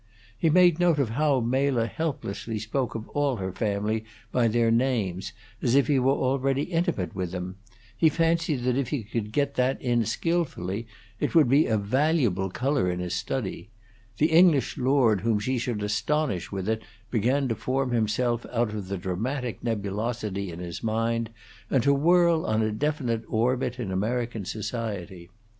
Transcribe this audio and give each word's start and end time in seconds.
He 0.35 0.49
made 0.49 0.79
note 0.79 0.97
of 0.97 1.09
how 1.09 1.41
Mela 1.41 1.85
helplessly 1.85 2.57
spoke 2.57 2.95
of 2.95 3.07
all 3.09 3.35
her 3.35 3.51
family 3.51 4.03
by 4.31 4.47
their 4.47 4.71
names, 4.71 5.31
as 5.61 5.75
if 5.75 5.85
he 5.85 5.99
were 5.99 6.11
already 6.13 6.63
intimate 6.63 7.13
with 7.13 7.29
them; 7.29 7.57
he 7.95 8.09
fancied 8.09 8.63
that 8.63 8.75
if 8.77 8.87
he 8.89 9.03
could 9.03 9.31
get 9.31 9.53
that 9.57 9.79
in 9.79 10.03
skillfully, 10.05 10.87
it 11.19 11.35
would 11.35 11.47
be 11.47 11.67
a 11.67 11.77
valuable 11.77 12.49
color 12.49 12.89
in 12.89 12.99
his 12.99 13.13
study; 13.13 13.69
the 14.17 14.31
English 14.31 14.75
lord 14.75 15.21
whom 15.21 15.37
she 15.39 15.59
should 15.59 15.83
astonish 15.83 16.51
with 16.51 16.67
it 16.67 16.81
began 17.11 17.47
to 17.47 17.53
form 17.53 17.91
himself 17.91 18.43
out 18.51 18.73
of 18.73 18.87
the 18.87 18.97
dramatic 18.97 19.63
nebulosity 19.63 20.49
in 20.51 20.57
his 20.57 20.81
mind, 20.81 21.29
and 21.69 21.83
to 21.83 21.93
whirl 21.93 22.43
on 22.47 22.63
a 22.63 22.71
definite 22.71 23.23
orbit 23.27 23.77
in 23.79 23.91
American 23.91 24.45
society. 24.45 25.29